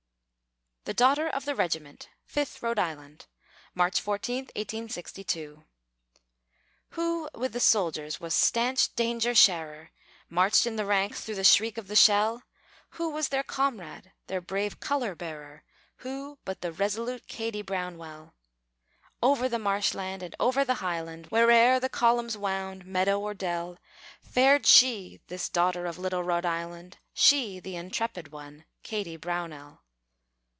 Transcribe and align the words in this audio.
THE 0.85 0.95
DAUGHTER 0.95 1.29
OF 1.29 1.45
THE 1.45 1.53
REGIMENT 1.53 2.09
(FIFTH 2.25 2.63
RHODE 2.63 2.79
ISLAND) 2.79 3.27
[March 3.75 4.01
14, 4.01 4.45
1862] 4.55 5.63
Who 6.97 7.29
with 7.35 7.53
the 7.53 7.59
soldiers 7.59 8.19
was 8.19 8.33
stanch 8.33 8.91
danger 8.95 9.35
sharer, 9.35 9.91
Marched 10.27 10.65
in 10.65 10.77
the 10.77 10.85
ranks 10.85 11.21
through 11.23 11.35
the 11.35 11.43
shriek 11.43 11.77
of 11.77 11.87
the 11.87 11.95
shell? 11.95 12.41
Who 12.97 13.11
was 13.11 13.29
their 13.29 13.43
comrade, 13.43 14.11
their 14.25 14.41
brave 14.41 14.79
color 14.79 15.13
bearer? 15.13 15.63
Who 15.97 16.39
but 16.45 16.61
the 16.61 16.71
resolute 16.71 17.27
Kady 17.27 17.61
Brownell! 17.61 18.33
Over 19.21 19.47
the 19.47 19.59
marshland 19.59 20.23
and 20.23 20.35
over 20.39 20.65
the 20.65 20.75
highland, 20.81 21.27
Where'er 21.27 21.79
the 21.79 21.89
columns 21.89 22.35
wound, 22.39 22.87
meadow 22.87 23.19
or 23.19 23.35
dell, 23.35 23.77
Fared 24.23 24.65
she, 24.65 25.21
this 25.27 25.47
daughter 25.47 25.85
of 25.85 25.99
little 25.99 26.23
Rhode 26.23 26.45
Island, 26.47 26.97
She, 27.13 27.59
the 27.59 27.75
intrepid 27.75 28.31
one, 28.31 28.65
Kady 28.81 29.15
Brownell! 29.15 29.83